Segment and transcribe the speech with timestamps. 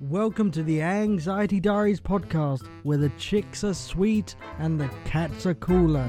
[0.00, 5.54] Welcome to the Anxiety Diaries podcast, where the chicks are sweet and the cats are
[5.54, 6.08] cooler.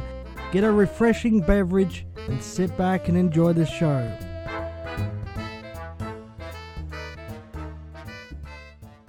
[0.52, 4.16] Get a refreshing beverage and sit back and enjoy the show.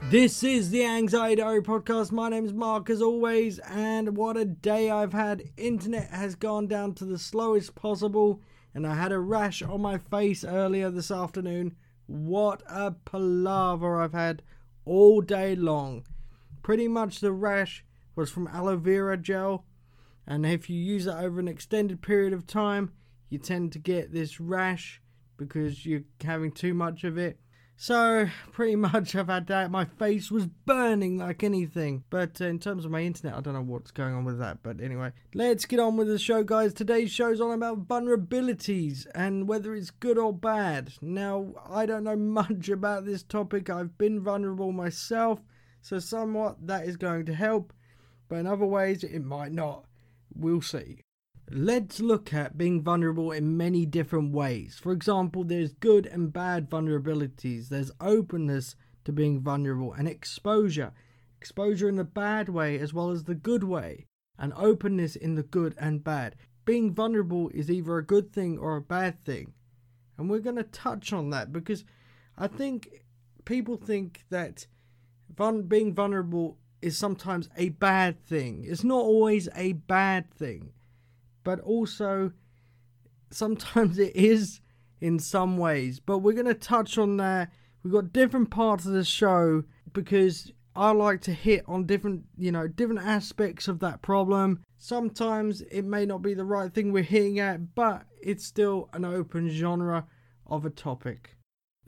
[0.05, 2.11] This is the Anxiety Diary podcast.
[2.11, 5.43] My name is Marc, as always, and what a day I've had.
[5.59, 8.41] Internet has gone down to the slowest possible,
[8.75, 11.77] and I had a rash on my face earlier this afternoon.
[12.07, 14.43] What a palaver I've had
[14.85, 16.05] all day long.
[16.63, 17.85] Pretty much the rash
[18.15, 19.65] was from aloe vera gel,
[20.27, 22.93] and if you use it over an extended period of time,
[23.29, 25.01] you tend to get this rash
[25.37, 27.41] because you're having too much of it.
[27.83, 29.71] So, pretty much, I've had that.
[29.71, 32.05] My face was burning like anything.
[32.11, 34.59] But uh, in terms of my internet, I don't know what's going on with that.
[34.63, 36.75] But anyway, let's get on with the show, guys.
[36.75, 40.93] Today's show's all about vulnerabilities and whether it's good or bad.
[41.01, 43.71] Now, I don't know much about this topic.
[43.71, 45.41] I've been vulnerable myself,
[45.81, 47.73] so somewhat that is going to help.
[48.29, 49.87] But in other ways, it might not.
[50.35, 51.01] We'll see.
[51.53, 54.79] Let's look at being vulnerable in many different ways.
[54.81, 57.69] For example, there's good and bad vulnerabilities.
[57.69, 60.93] There's openness to being vulnerable and exposure.
[61.39, 64.07] Exposure in the bad way as well as the good way,
[64.39, 66.37] and openness in the good and bad.
[66.65, 69.53] Being vulnerable is either a good thing or a bad thing.
[70.17, 71.85] And we're going to touch on that because
[72.39, 73.03] I think
[73.45, 74.69] people think that
[75.35, 78.65] vul- being vulnerable is sometimes a bad thing.
[78.69, 80.75] It's not always a bad thing
[81.45, 82.33] but also
[83.31, 84.61] sometimes it is
[85.01, 86.01] in some ways.
[86.01, 87.51] But we're going to touch on that.
[87.83, 92.53] We've got different parts of the show because I like to hit on different, you
[92.53, 94.63] know, different aspects of that problem.
[94.79, 99.05] Sometimes it may not be the right thing we're hitting at, but it's still an
[99.05, 100.07] open genre
[100.47, 101.37] of a topic.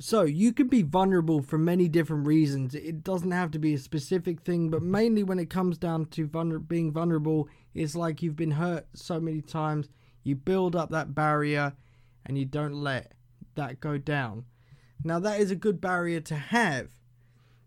[0.04, 2.74] So, you can be vulnerable for many different reasons.
[2.74, 6.26] It doesn't have to be a specific thing, but mainly when it comes down to
[6.26, 9.90] vulner- being vulnerable, it's like you've been hurt so many times,
[10.24, 11.74] you build up that barrier
[12.26, 13.12] and you don't let
[13.54, 14.44] that go down.
[15.04, 16.90] Now, that is a good barrier to have,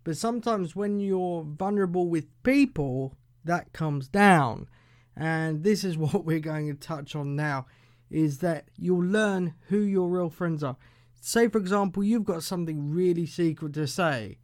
[0.03, 3.15] but sometimes when you're vulnerable with people,
[3.45, 4.67] that comes down.
[5.15, 7.67] And this is what we're going to touch on now
[8.09, 10.75] is that you'll learn who your real friends are
[11.21, 14.37] say for example you've got something really secret to say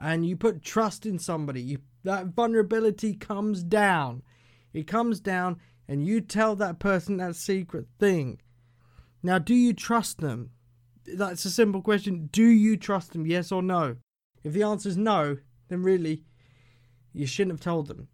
[0.00, 4.22] and you put trust in somebody you, that vulnerability comes down.
[4.72, 8.40] It comes down and you tell that person that secret thing.
[9.22, 10.50] Now do you trust them?
[11.04, 12.28] That's a simple question.
[12.32, 13.26] Do you trust them?
[13.26, 13.96] Yes or no?
[14.42, 15.36] If the answer is no
[15.68, 16.24] then really
[17.12, 18.08] you shouldn't have told them.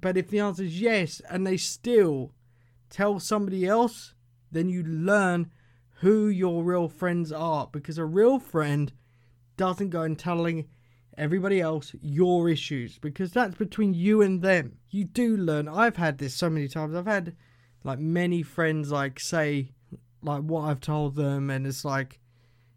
[0.00, 2.32] But if the answer is yes and they still
[2.88, 4.14] tell somebody else
[4.50, 5.50] then you learn
[6.04, 8.92] who your real friends are because a real friend
[9.56, 10.68] doesn't go and telling
[11.16, 14.76] everybody else your issues because that's between you and them.
[14.90, 15.66] You do learn.
[15.66, 16.94] I've had this so many times.
[16.94, 17.34] I've had
[17.84, 19.70] like many friends like say
[20.20, 22.20] like what I've told them and it's like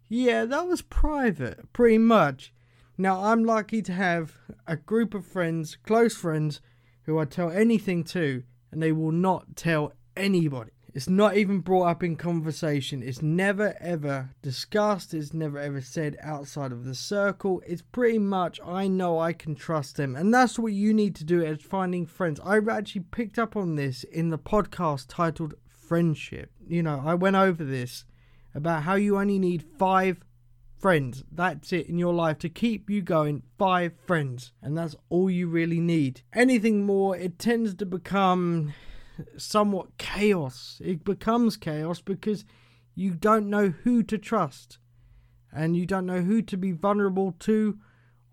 [0.08, 2.54] yeah, that was private pretty much.
[2.96, 6.62] Now I'm lucky to have a group of friends, close friends
[7.02, 10.70] who I tell anything to and they will not tell anybody.
[10.98, 13.04] It's not even brought up in conversation.
[13.04, 15.14] It's never ever discussed.
[15.14, 17.62] It's never ever said outside of the circle.
[17.64, 20.16] It's pretty much, I know I can trust them.
[20.16, 22.40] And that's what you need to do as finding friends.
[22.44, 26.50] I actually picked up on this in the podcast titled Friendship.
[26.66, 28.04] You know, I went over this
[28.52, 30.18] about how you only need five
[30.80, 31.22] friends.
[31.30, 33.44] That's it in your life to keep you going.
[33.56, 34.50] Five friends.
[34.60, 36.22] And that's all you really need.
[36.32, 38.74] Anything more, it tends to become
[39.36, 40.80] somewhat chaos.
[40.84, 42.44] It becomes chaos because
[42.94, 44.78] you don't know who to trust
[45.52, 47.78] and you don't know who to be vulnerable to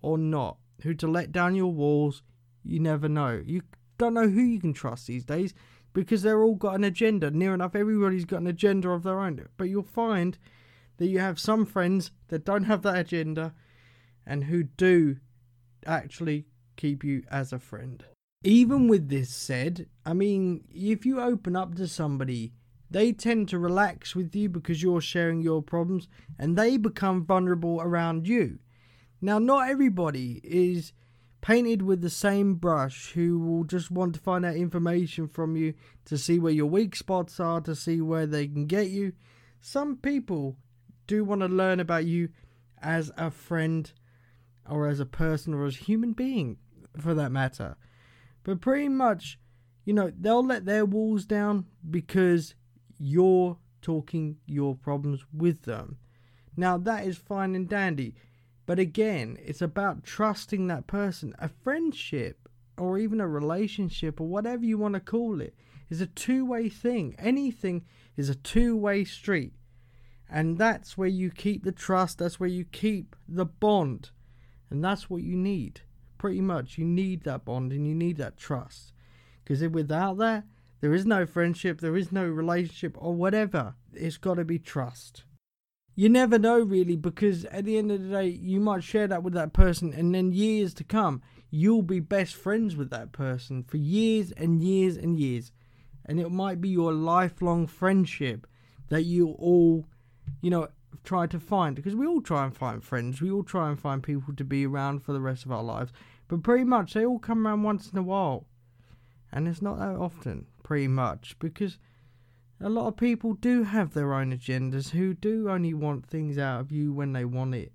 [0.02, 2.22] or not, who to let down your walls.
[2.62, 3.42] You never know.
[3.44, 3.62] You
[3.98, 5.54] don't know who you can trust these days
[5.92, 7.30] because they're all got an agenda.
[7.30, 9.46] Near enough, everybody's got an agenda of their own.
[9.56, 10.36] But you'll find
[10.98, 13.54] that you have some friends that don't have that agenda
[14.26, 15.16] and who do
[15.86, 16.46] actually
[16.76, 18.04] keep you as a friend.
[18.42, 22.52] Even with this said, I mean, if you open up to somebody,
[22.90, 27.80] they tend to relax with you because you're sharing your problems and they become vulnerable
[27.80, 28.58] around you.
[29.20, 30.92] Now, not everybody is
[31.40, 35.74] painted with the same brush who will just want to find out information from you
[36.04, 39.12] to see where your weak spots are, to see where they can get you.
[39.60, 40.56] Some people
[41.06, 42.28] do want to learn about you
[42.80, 43.90] as a friend
[44.68, 46.58] or as a person or as a human being
[46.98, 47.76] for that matter.
[48.46, 49.40] But pretty much,
[49.84, 52.54] you know, they'll let their walls down because
[52.96, 55.98] you're talking your problems with them.
[56.56, 58.14] Now, that is fine and dandy.
[58.64, 61.34] But again, it's about trusting that person.
[61.40, 62.48] A friendship
[62.78, 65.56] or even a relationship or whatever you want to call it
[65.90, 67.16] is a two way thing.
[67.18, 67.84] Anything
[68.16, 69.54] is a two way street.
[70.30, 74.10] And that's where you keep the trust, that's where you keep the bond.
[74.70, 75.80] And that's what you need.
[76.18, 78.92] Pretty much, you need that bond and you need that trust.
[79.44, 80.44] Because without that,
[80.80, 83.74] there is no friendship, there is no relationship, or whatever.
[83.92, 85.24] It's got to be trust.
[85.94, 89.22] You never know, really, because at the end of the day, you might share that
[89.22, 93.62] with that person, and then years to come, you'll be best friends with that person
[93.62, 95.52] for years and years and years.
[96.04, 98.46] And it might be your lifelong friendship
[98.88, 99.86] that you all,
[100.42, 100.68] you know,
[101.04, 101.76] try to find.
[101.76, 104.66] Because we all try and find friends, we all try and find people to be
[104.66, 105.92] around for the rest of our lives.
[106.28, 108.46] But pretty much, they all come around once in a while.
[109.32, 111.78] And it's not that often, pretty much, because
[112.60, 116.60] a lot of people do have their own agendas who do only want things out
[116.60, 117.72] of you when they want it.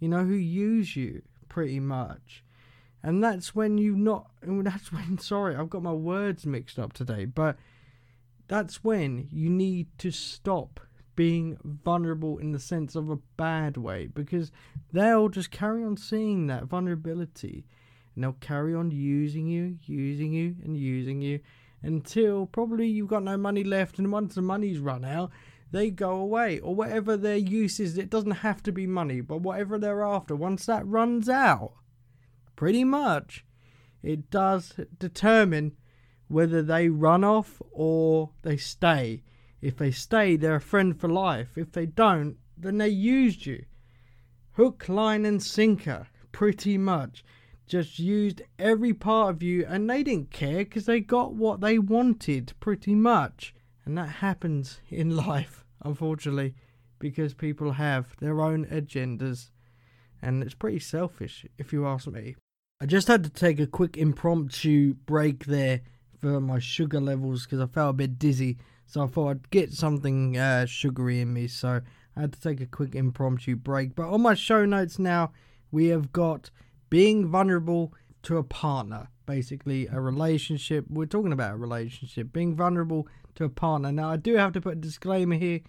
[0.00, 2.42] You know, who use you, pretty much.
[3.02, 4.30] And that's when you not.
[4.42, 5.18] That's when.
[5.18, 7.26] Sorry, I've got my words mixed up today.
[7.26, 7.58] But
[8.48, 10.80] that's when you need to stop
[11.16, 14.50] being vulnerable in the sense of a bad way because
[14.92, 17.64] they'll just carry on seeing that vulnerability
[18.14, 21.40] and they'll carry on using you, using you, and using you
[21.82, 23.98] until probably you've got no money left.
[23.98, 25.30] And once the money's run out,
[25.70, 27.98] they go away or whatever their use is.
[27.98, 31.72] It doesn't have to be money, but whatever they're after, once that runs out,
[32.56, 33.44] pretty much
[34.02, 35.72] it does determine
[36.28, 39.22] whether they run off or they stay.
[39.64, 41.56] If they stay, they're a friend for life.
[41.56, 43.64] If they don't, then they used you.
[44.52, 47.24] Hook, line, and sinker, pretty much.
[47.66, 51.78] Just used every part of you, and they didn't care because they got what they
[51.78, 53.54] wanted, pretty much.
[53.86, 56.54] And that happens in life, unfortunately,
[56.98, 59.48] because people have their own agendas.
[60.20, 62.36] And it's pretty selfish, if you ask me.
[62.82, 65.80] I just had to take a quick impromptu break there
[66.20, 68.58] for my sugar levels because I felt a bit dizzy.
[68.86, 71.48] So I thought I'd get something uh, sugary in me.
[71.48, 71.80] So
[72.16, 73.94] I had to take a quick impromptu break.
[73.94, 75.32] But on my show notes now,
[75.70, 76.50] we have got
[76.90, 79.08] being vulnerable to a partner.
[79.26, 80.84] Basically, a relationship.
[80.88, 82.32] We're talking about a relationship.
[82.32, 83.90] Being vulnerable to a partner.
[83.90, 85.60] Now, I do have to put a disclaimer here.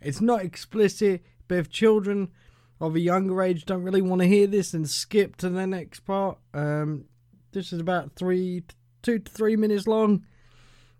[0.00, 2.30] It's not explicit, but if children
[2.80, 6.00] of a younger age don't really want to hear this and skip to the next
[6.00, 7.04] part, um,
[7.52, 8.64] this is about three
[9.02, 10.24] two to three minutes long.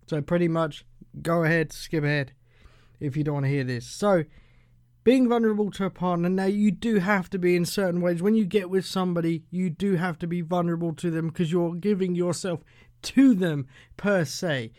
[0.07, 0.85] So pretty much
[1.21, 2.33] go ahead, skip ahead
[2.99, 3.85] if you don't want to hear this.
[3.85, 4.25] So
[5.03, 8.21] being vulnerable to a partner, now you do have to be in certain ways.
[8.21, 11.75] When you get with somebody, you do have to be vulnerable to them because you're
[11.75, 12.61] giving yourself
[13.03, 13.67] to them
[13.97, 14.71] per se.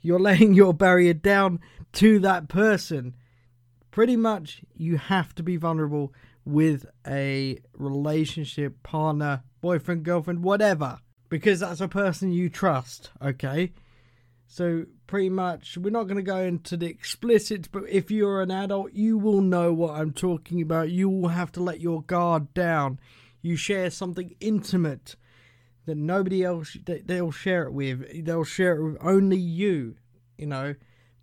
[0.00, 1.60] You're laying your barrier down
[1.94, 3.14] to that person.
[3.90, 6.12] Pretty much, you have to be vulnerable
[6.44, 10.98] with a relationship, partner, boyfriend, girlfriend, whatever
[11.30, 13.72] because that's a person you trust, okay?
[14.52, 18.50] So, pretty much, we're not going to go into the explicit, but if you're an
[18.50, 20.90] adult, you will know what I'm talking about.
[20.90, 22.98] You will have to let your guard down.
[23.42, 25.14] You share something intimate
[25.86, 28.24] that nobody else, that they'll share it with.
[28.24, 29.94] They'll share it with only you,
[30.36, 30.74] you know?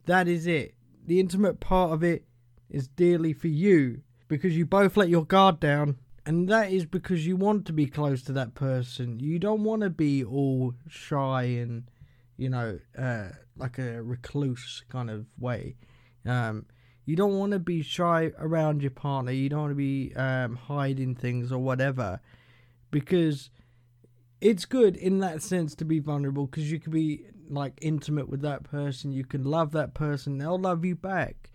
[0.06, 0.76] That is it.
[1.06, 2.24] The intimate part of it
[2.70, 7.28] is dearly for you because you both let your guard down and that is because
[7.28, 9.20] you want to be close to that person.
[9.20, 11.90] You don't want to be all shy and,
[12.38, 15.76] you know, uh, like a recluse kind of way.
[16.26, 16.66] Um,
[17.06, 19.32] you don't want to be shy around your partner.
[19.32, 22.20] You don't want to be um, hiding things or whatever,
[22.92, 23.50] because
[24.40, 28.42] it's good in that sense to be vulnerable because you can be like intimate with
[28.42, 29.12] that person.
[29.12, 30.38] You can love that person.
[30.38, 31.52] They'll love you back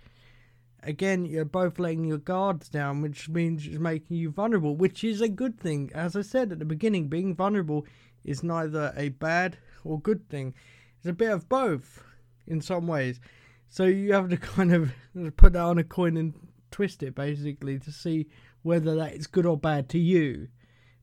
[0.83, 5.21] again, you're both letting your guards down, which means it's making you vulnerable, which is
[5.21, 5.91] a good thing.
[5.95, 7.87] As I said at the beginning, being vulnerable
[8.25, 10.55] is neither a bad or good thing.
[10.99, 12.03] It's a bit of both
[12.47, 13.21] in some ways.
[13.69, 14.93] So you have to kind of
[15.37, 16.35] put that on a coin and
[16.71, 18.29] twist it basically to see
[18.63, 20.49] whether that is good or bad to you.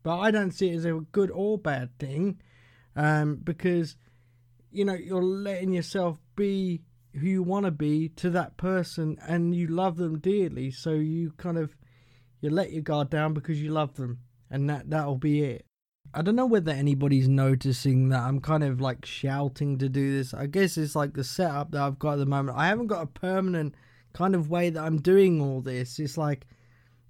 [0.04, 2.42] But I don't see it as a good or bad thing
[2.96, 3.96] um, because,
[4.72, 6.82] you know, you're letting yourself be
[7.14, 11.32] who you want to be to that person and you love them dearly so you
[11.38, 11.76] kind of
[12.42, 14.20] you let your guard down because you love them
[14.50, 15.66] and that that'll be it
[16.14, 20.34] i don't know whether anybody's noticing that i'm kind of like shouting to do this
[20.34, 23.04] i guess it's like the setup that i've got at the moment i haven't got
[23.04, 23.74] a permanent
[24.14, 26.46] kind of way that i'm doing all this it's like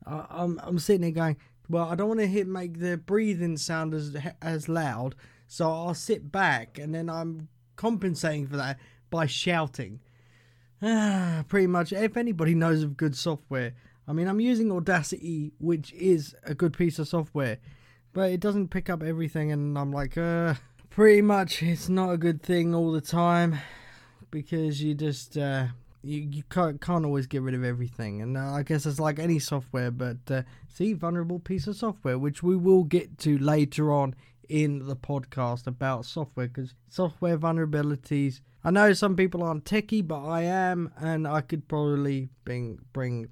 [0.05, 1.37] I, i'm i'm sitting there going
[1.69, 5.15] well i don't want to hit make the breathing sound as as loud
[5.47, 7.47] so i'll sit back and then i'm
[7.79, 8.77] compensating for that
[9.09, 10.01] by shouting.
[11.47, 11.93] Pretty much.
[11.93, 13.73] If anybody knows of good software,
[14.07, 17.57] I mean, I'm using Audacity, which is a good piece of software,
[18.19, 20.55] but it doesn't pick up everything, and I'm like, uh,
[20.89, 23.57] pretty much it's not a good thing all the time
[24.29, 25.67] because you just uh,
[26.03, 28.21] you, you can't, can't always get rid of everything.
[28.21, 32.19] And uh, i guess it's like any software but uh, see vulnerable piece of software
[32.19, 34.15] which we will get to later on
[34.49, 40.25] in the podcast about software because software vulnerabilities i know some people aren't techie but
[40.25, 43.29] i am and i could probably bring bring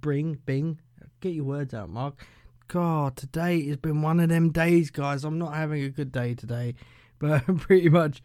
[0.00, 0.78] bring bing
[1.20, 2.24] get your words out marc
[2.68, 6.34] god today has been one of them days guys i'm not having a good day
[6.34, 6.74] today
[7.18, 8.22] but pretty much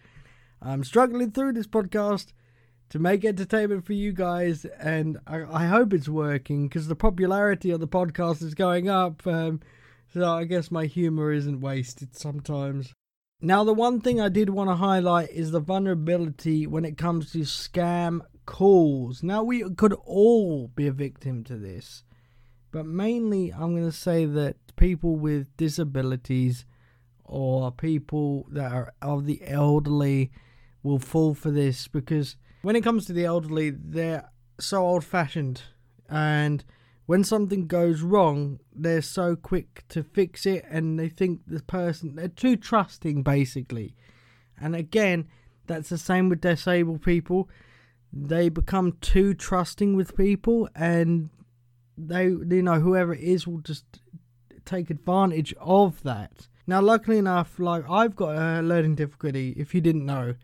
[0.62, 2.34] i'm struggling through this podcast
[2.90, 7.72] to make entertainment for you guys, and I, I hope it's working because the popularity
[7.72, 9.26] of the podcast is going up.
[9.28, 9.62] Um,
[10.12, 12.94] so I guess my humor isn't wasted sometimes.
[13.42, 17.32] Now, the one thing I did want to highlight is the vulnerability when it comes
[17.32, 19.24] to scam calls.
[19.24, 22.04] Now, we could all be a victim to this,
[22.72, 26.66] but mainly I'm going to say that people with disabilities
[27.24, 30.32] or people that are of the elderly
[30.82, 35.62] will fall for this because when it comes to the elderly, they're so old fashioned.
[36.10, 36.64] And
[37.06, 42.16] when something goes wrong, they're so quick to fix it and they think the person,
[42.16, 43.96] they're too trusting basically.
[44.60, 45.28] And again,
[45.68, 47.50] that's the same with disabled people.
[48.12, 51.30] They become too trusting with people and
[52.08, 53.86] they, you know, whoever it is will just
[54.66, 56.48] take advantage of that.
[56.68, 60.36] Now, luckily enough, like I've got a learning difficulty, if you didn't know,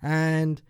[0.00, 0.62] and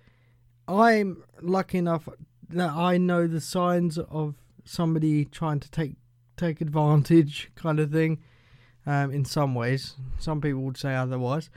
[0.66, 2.08] I'm lucky enough
[2.48, 5.96] that I know the signs of somebody trying to take
[6.36, 8.22] take advantage, kind of thing.
[8.88, 11.50] Um, in some ways, some people would say otherwise,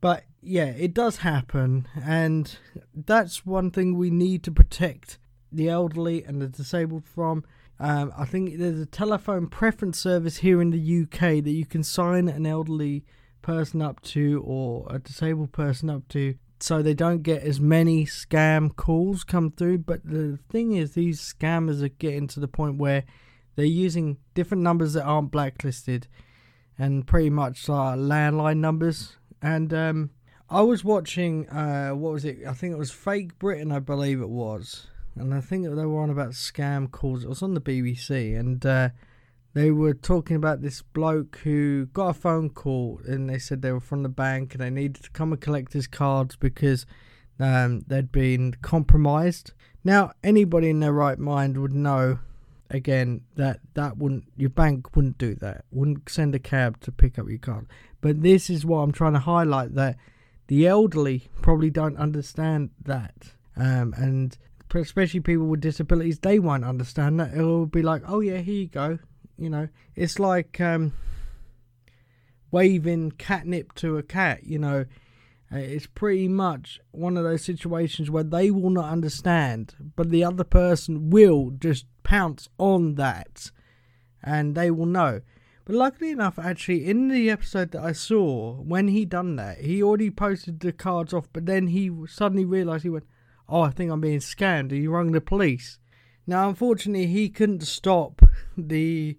[0.00, 2.56] but yeah, it does happen, and
[2.94, 5.18] that's one thing we need to protect
[5.52, 7.44] the elderly and the disabled from.
[7.80, 11.82] Um, I think there's a telephone preference service here in the UK that you can
[11.82, 13.06] sign an elderly
[13.40, 18.04] person up to or a disabled person up to so they don't get as many
[18.04, 19.78] scam calls come through.
[19.78, 23.04] But the thing is, these scammers are getting to the point where
[23.56, 26.06] they're using different numbers that aren't blacklisted
[26.78, 29.16] and pretty much uh, landline numbers.
[29.40, 30.10] And um,
[30.50, 32.40] I was watching, uh, what was it?
[32.46, 34.86] I think it was Fake Britain, I believe it was.
[35.20, 37.24] And I think they were on about scam calls.
[37.24, 38.38] It was on the BBC.
[38.38, 38.90] And uh,
[39.52, 43.72] they were talking about this bloke who got a phone call and they said they
[43.72, 46.86] were from the bank and they needed to come and collect his cards because
[47.40, 49.52] um, they'd been compromised.
[49.82, 52.18] Now, anybody in their right mind would know,
[52.68, 57.18] again, that that wouldn't your bank wouldn't do that, wouldn't send a cab to pick
[57.18, 57.66] up your card.
[58.00, 59.96] But this is what I'm trying to highlight that
[60.46, 64.36] the elderly probably don't understand that, um, and
[64.74, 67.34] especially people with disabilities, they won't understand that.
[67.34, 68.98] It'll be like, oh yeah, here you go,
[69.36, 70.92] you know, it's like um,
[72.50, 74.44] waving catnip to a cat.
[74.44, 74.84] You know,
[75.52, 80.24] uh, it's pretty much one of those situations where they will not understand, but the
[80.24, 83.50] other person will just pounce on that,
[84.22, 85.20] and they will know.
[85.64, 89.82] But luckily enough, actually, in the episode that I saw, when he done that, he
[89.82, 93.06] already posted the cards off, but then he suddenly realised he went,
[93.50, 95.78] "Oh, I think I'm being scammed." He rang the police.
[96.26, 98.22] Now, unfortunately, he couldn't stop
[98.56, 99.18] the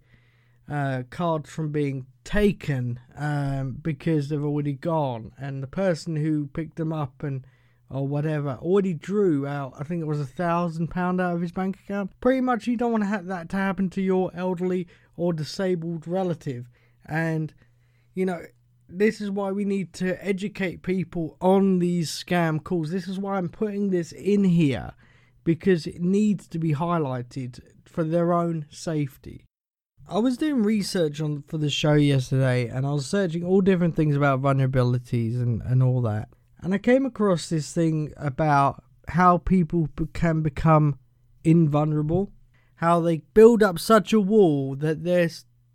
[0.70, 6.78] uh, cards from being taken um, because they've already gone, and the person who picked
[6.78, 7.46] them up and
[7.90, 9.74] or whatever already drew out.
[9.78, 12.12] I think it was a thousand pound out of his bank account.
[12.22, 16.08] Pretty much, you don't want to have that to happen to your elderly or disabled
[16.08, 16.70] relative,
[17.06, 17.54] and
[18.14, 18.42] you know.
[18.92, 22.92] This is why we need to educate people on these scam calls.
[22.92, 24.94] This is why I'm putting this in here
[25.44, 29.46] because it needs to be highlighted for their own safety.
[30.08, 33.96] I was doing research on for the show yesterday, and I was searching all different
[33.96, 36.30] things about vulnerabilities and and all that,
[36.62, 40.98] and I came across this thing about how people can become
[41.44, 42.32] invulnerable,
[42.76, 45.30] how they build up such a wall that they're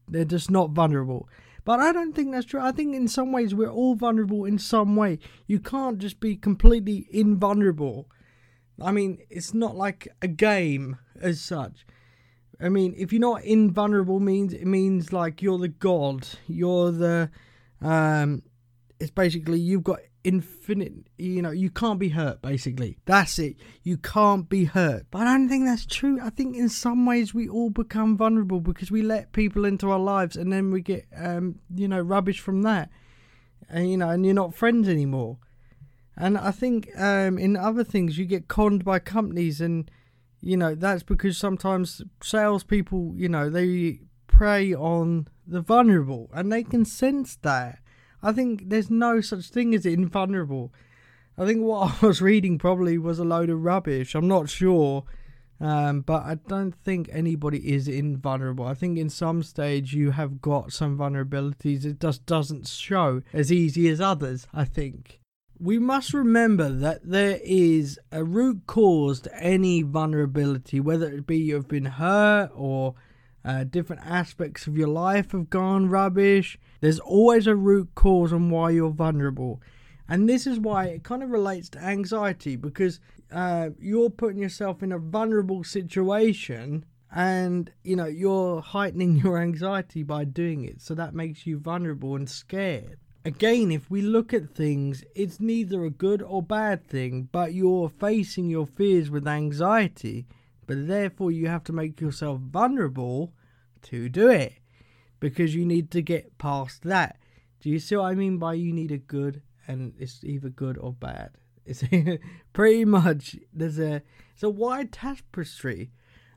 [0.08, 1.28] they're just not vulnerable.
[1.66, 2.60] But I don't think that's true.
[2.60, 5.18] I think in some ways we're all vulnerable in some way.
[5.48, 8.08] You can't just be completely invulnerable.
[8.80, 11.84] I mean, it's not like a game as such.
[12.60, 16.28] I mean, if you're not invulnerable, means it means like you're the god.
[16.46, 17.30] You're the
[17.82, 18.44] um.
[19.00, 20.92] It's basically you've got infinite.
[21.16, 22.42] You know, you can't be hurt.
[22.42, 23.56] Basically, that's it.
[23.84, 25.06] You can't be hurt.
[25.10, 26.18] But I don't think that's true.
[26.20, 29.98] I think in some ways we all become vulnerable because we let people into our
[29.98, 32.90] lives, and then we get um, you know, rubbish from that,
[33.68, 35.38] and you know, and you're not friends anymore.
[36.16, 39.90] And I think um, in other things you get conned by companies and
[40.40, 46.62] you know, that's because sometimes salespeople, you know, they prey on the vulnerable and they
[46.62, 47.78] can sense that.
[48.22, 50.72] I think there's no such thing as invulnerable.
[51.38, 54.14] I think what I was reading probably was a load of rubbish.
[54.14, 55.04] I'm not sure.
[55.58, 58.66] Um, but I don't think anybody is invulnerable.
[58.66, 61.84] I think in some stage you have got some vulnerabilities.
[61.84, 65.20] It just doesn't show as easy as others, I think.
[65.58, 71.38] We must remember that there is a root cause to any vulnerability, whether it be
[71.38, 72.94] you've been hurt or
[73.42, 76.58] uh, different aspects of your life have gone rubbish.
[76.80, 79.60] There's always a root cause on why you're vulnerable.
[80.08, 83.00] And this is why it kind of relates to anxiety because
[83.32, 90.02] uh, you're putting yourself in a vulnerable situation and you know you're heightening your anxiety
[90.02, 90.80] by doing it.
[90.80, 92.98] So that makes you vulnerable and scared.
[93.24, 97.88] Again if we look at things it's neither a good or bad thing but you're
[97.88, 100.26] facing your fears with anxiety.
[100.66, 103.32] But therefore you have to make yourself vulnerable
[103.82, 104.54] to do it
[105.20, 107.18] because you need to get past that
[107.60, 110.78] do you see what i mean by you need a good and it's either good
[110.78, 111.30] or bad
[111.66, 111.82] it's
[112.52, 114.02] pretty much there's a
[114.36, 115.90] it's a wide tapestry,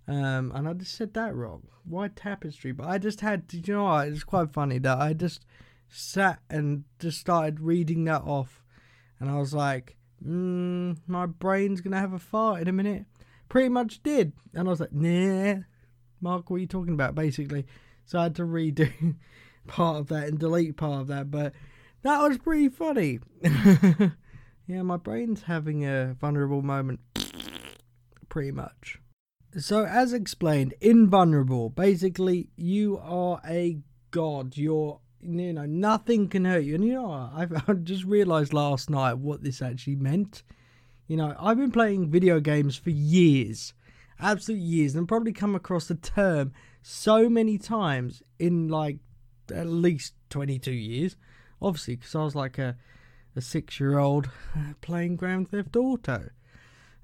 [0.07, 1.67] um, and I just said that wrong.
[1.85, 4.07] Wide tapestry, but I just had you know what?
[4.07, 5.45] It's quite funny that I just
[5.87, 8.63] sat and just started reading that off,
[9.19, 13.05] and I was like, mm, my brain's gonna have a fart in a minute.
[13.49, 15.63] Pretty much did, and I was like, nah,
[16.21, 17.15] Marc, what are you talking about?
[17.15, 17.67] Basically,
[18.09, 19.15] so I had to redo
[19.67, 21.53] part of that and delete part of that, but
[22.01, 23.19] that was pretty funny.
[24.69, 26.99] Yeah, my brain's having a vulnerable moment.
[28.29, 28.99] Pretty much.
[29.57, 31.71] So, as explained, invulnerable.
[31.71, 33.79] Basically, you are a
[34.11, 34.57] god.
[34.57, 36.75] You're, you know, nothing can hurt you.
[36.75, 37.47] And you know, I
[37.81, 40.43] just realized last night what this actually meant.
[41.07, 43.73] You know, I've been playing video games for years,
[44.19, 48.97] absolute years, and probably come across the term so many times in like
[49.53, 51.15] at least 22 years.
[51.61, 52.77] Obviously, because I was like a
[53.35, 54.29] a six year old
[54.81, 56.29] playing Grand Theft Auto.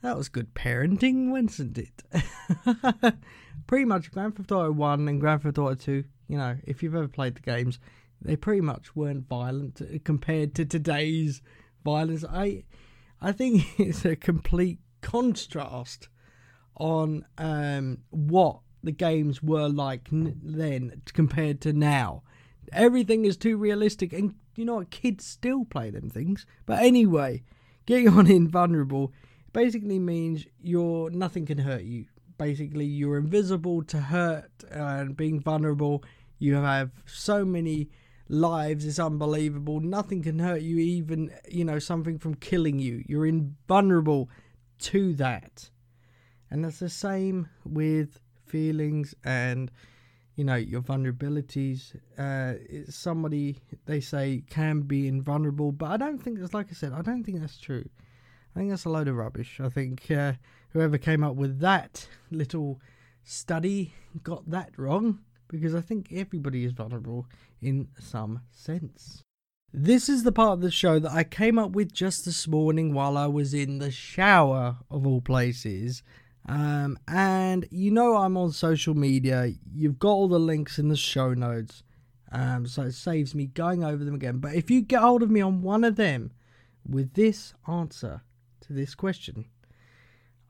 [0.01, 2.03] That was good parenting, wasn't it?
[3.67, 6.95] pretty much Grand Theft Auto 1 and Grand Theft Auto 2, you know, if you've
[6.95, 7.79] ever played the games,
[8.21, 11.41] they pretty much weren't violent compared to today's
[11.83, 12.23] violence.
[12.29, 12.63] I
[13.21, 16.09] I think it's a complete contrast
[16.77, 22.23] on um, what the games were like then compared to now.
[22.71, 24.91] Everything is too realistic, and you know what?
[24.91, 26.45] Kids still play them things.
[26.65, 27.43] But anyway,
[27.85, 29.11] getting on invulnerable
[29.51, 32.05] basically means you're nothing can hurt you.
[32.37, 36.03] Basically, you're invisible to hurt and being vulnerable.
[36.37, 37.89] You have so many
[38.27, 39.79] lives, it's unbelievable.
[39.79, 43.03] Nothing can hurt you, even, you know, something from killing you.
[43.07, 44.29] You're invulnerable
[44.79, 45.69] to that.
[46.51, 49.71] And that's the same with feelings and
[50.35, 52.53] you know your vulnerabilities uh
[52.89, 57.01] somebody they say can be invulnerable but i don't think that's like i said i
[57.01, 57.85] don't think that's true.
[58.55, 59.59] I think that's a load of rubbish.
[59.61, 60.33] I think uh,
[60.69, 62.79] whoever came up with that little
[63.23, 67.25] study got that wrong because i think everybody is vulnerable
[67.61, 69.23] in some sense.
[69.73, 72.93] This is the part of the show that i came up with just this morning
[72.93, 76.03] while i was in the shower of all places
[76.47, 79.53] um, and you know I'm on social media.
[79.73, 81.83] You've got all the links in the show notes.
[82.31, 84.39] Um, so it saves me going over them again.
[84.39, 86.31] But if you get hold of me on one of them
[86.87, 88.21] with this answer
[88.61, 89.45] to this question,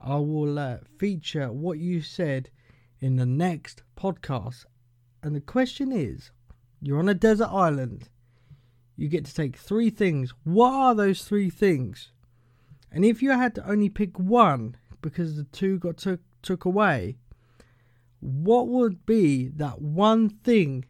[0.00, 2.50] I will uh, feature what you said
[3.00, 4.64] in the next podcast.
[5.22, 6.30] And the question is
[6.80, 8.08] you're on a desert island.
[8.96, 10.34] You get to take three things.
[10.44, 12.12] What are those three things?
[12.90, 17.16] And if you had to only pick one, because the two got took took away,
[18.18, 20.84] what would be that one thing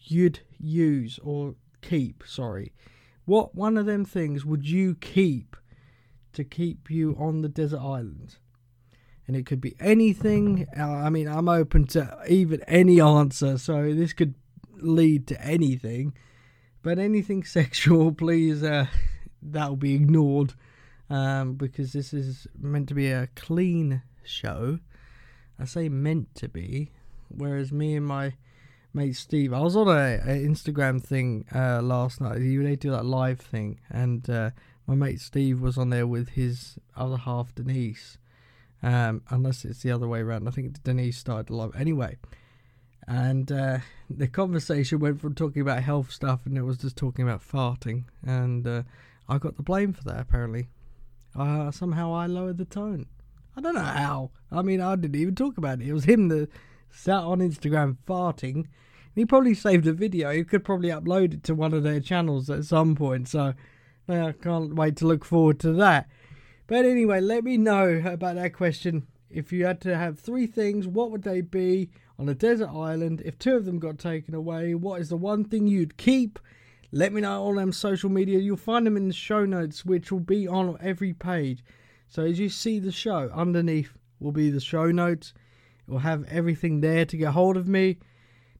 [0.00, 2.22] you'd use or keep?
[2.26, 2.74] Sorry,
[3.24, 5.56] what one of them things would you keep
[6.34, 8.36] to keep you on the desert island?
[9.26, 10.66] And it could be anything.
[10.78, 14.34] Uh, I mean, I'm open to even any answer, so this could
[14.76, 16.12] lead to anything.
[16.82, 18.88] But anything sexual, please, uh,
[19.40, 20.52] that'll be ignored
[21.10, 24.78] um, because this is meant to be a clean show.
[25.58, 26.90] I say meant to be,
[27.28, 28.34] whereas me and my
[28.92, 32.38] mate Steve, I was on a, a Instagram thing uh, last night.
[32.38, 34.50] They do that live thing, and uh,
[34.86, 38.18] my mate Steve was on there with his other half Denise.
[38.82, 40.46] Um, unless it's the other way around.
[40.46, 42.18] I think Denise started a live anyway.
[43.08, 43.78] And uh,
[44.10, 48.04] the conversation went from talking about health stuff, and it was just talking about farting,
[48.26, 48.82] and uh,
[49.28, 50.68] I got the blame for that apparently.
[51.36, 53.06] Uh, somehow I lowered the tone.
[53.56, 54.30] I don't know how.
[54.50, 55.88] I mean, I didn't even talk about it.
[55.88, 56.48] It was him that
[56.90, 58.66] sat on Instagram farting.
[59.14, 60.32] He probably saved a video.
[60.32, 63.28] He could probably upload it to one of their channels at some point.
[63.28, 63.54] So
[64.08, 66.08] I can't wait to look forward to that.
[66.66, 69.06] But anyway, let me know about that question.
[69.30, 73.22] If you had to have three things, what would they be on a desert island?
[73.24, 76.38] If two of them got taken away, what is the one thing you'd keep?
[76.96, 78.38] Let me know on them social media.
[78.38, 81.64] You'll find them in the show notes, which will be on every page.
[82.06, 85.34] So as you see the show, underneath will be the show notes.
[85.88, 87.98] It will have everything there to get hold of me.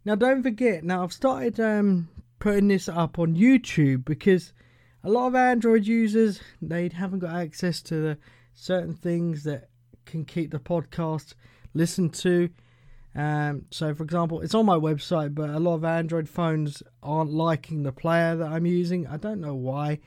[0.04, 2.08] Now don't forget, now I've started um,
[2.40, 4.52] putting this up on YouTube because
[5.04, 8.18] a lot of Android users they haven't got access to the
[8.52, 9.68] certain things that
[10.06, 11.34] can keep the podcast
[11.72, 12.50] listened to.
[13.14, 17.31] Um, so, for example, it's on my website, but a lot of Android phones aren't
[17.31, 19.07] liking the player that I'm using.
[19.07, 20.00] I don't know why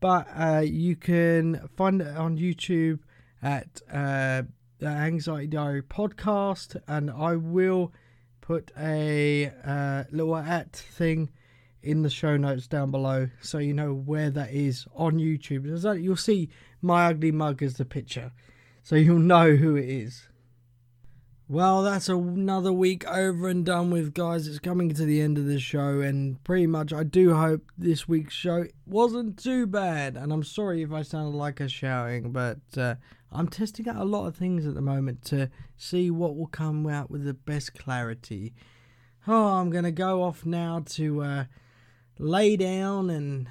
[0.00, 3.00] but uh, you can find it on YouTube
[3.42, 4.42] at uh,
[4.78, 7.92] the Anxiety Diary podcast, and I will
[8.40, 11.30] put a uh, little at thing
[11.82, 16.00] in the show notes down below so you know where that is on YouTube.
[16.02, 16.48] You'll see
[16.82, 18.32] my ugly mug as the picture,
[18.82, 20.27] so you'll know who it is.
[21.50, 24.46] Well, that's another week over and done with, guys.
[24.46, 28.06] It's coming to the end of the show, and pretty much I do hope this
[28.06, 30.18] week's show wasn't too bad.
[30.18, 32.96] And I'm sorry if I sounded like a shouting, but uh,
[33.32, 36.86] I'm testing out a lot of things at the moment to see what will come
[36.86, 38.52] out with the best clarity.
[39.26, 41.44] Oh, I'm going to go off now to uh,
[42.18, 43.48] lay down and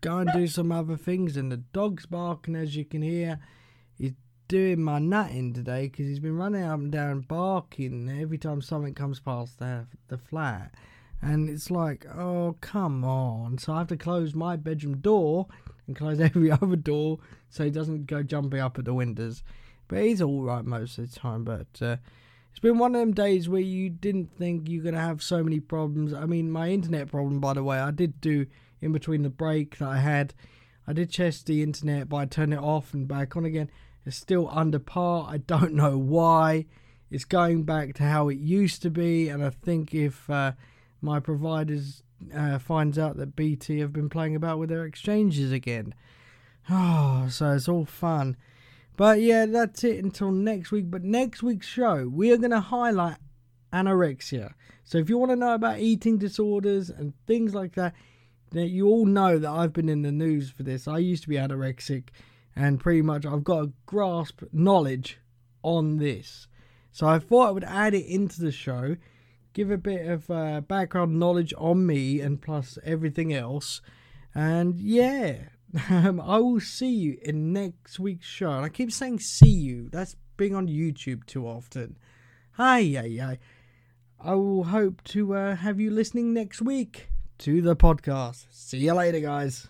[0.00, 1.36] go and do some other things.
[1.36, 3.40] And the dog's barking, as you can hear
[4.50, 8.92] doing my nutting today because he's been running up and down barking every time something
[8.92, 10.74] comes past the, the flat.
[11.22, 13.58] And it's like, oh, come on.
[13.58, 15.46] So I have to close my bedroom door
[15.86, 19.44] and close every other door so he doesn't go jumping up at the windows.
[19.86, 21.44] But he's all right most of the time.
[21.44, 21.96] But uh,
[22.50, 25.44] it's been one of them days where you didn't think you're going to have so
[25.44, 26.12] many problems.
[26.12, 28.46] I mean, my internet problem, by the way, I did do
[28.80, 30.34] in between the break that I had.
[30.88, 33.70] I did test the internet, I turned it off and back on again.
[34.06, 35.26] It's still under par.
[35.28, 36.66] I don't know why.
[37.10, 40.52] It's going back to how it used to be, and I think if uh,
[41.02, 42.02] my providers
[42.34, 45.94] uh, finds out that BT have been playing about with their exchanges again,
[46.70, 48.36] oh, so it's all fun.
[48.96, 50.90] But yeah, that's it until next week.
[50.90, 53.16] But next week's show, we are going to highlight
[53.72, 54.52] anorexia.
[54.84, 57.94] So if you want to know about eating disorders and things like that,
[58.52, 60.86] you all know that I've been in the news for this.
[60.86, 62.08] I used to be anorexic
[62.56, 65.18] and pretty much I've got a grasp knowledge
[65.62, 66.46] on this.
[66.92, 68.96] So I thought I would add it into the show,
[69.52, 73.80] give a bit of uh, background knowledge on me and plus everything else.
[74.34, 75.36] And yeah,
[75.90, 78.50] um, I will see you in next week's show.
[78.52, 81.96] And I keep saying see you, that's being on YouTube too often.
[82.52, 83.38] Hi, hi, hi.
[84.22, 87.08] I will hope to uh, have you listening next week
[87.38, 88.46] to the podcast.
[88.50, 89.68] See you later, guys.